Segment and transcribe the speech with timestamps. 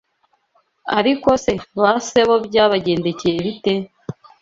[0.97, 3.73] Ariko se, ba se bo byabagendekeye bite?